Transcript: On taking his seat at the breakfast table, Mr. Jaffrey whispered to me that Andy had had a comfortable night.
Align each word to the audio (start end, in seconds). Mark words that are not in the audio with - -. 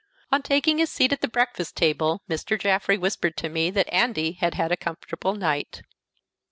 On 0.31 0.41
taking 0.41 0.79
his 0.79 0.89
seat 0.89 1.13
at 1.13 1.21
the 1.21 1.27
breakfast 1.27 1.75
table, 1.77 2.23
Mr. 2.27 2.59
Jaffrey 2.59 2.97
whispered 2.97 3.37
to 3.37 3.49
me 3.49 3.69
that 3.69 3.87
Andy 3.93 4.31
had 4.31 4.55
had 4.55 4.71
a 4.71 4.75
comfortable 4.75 5.35
night. 5.35 5.83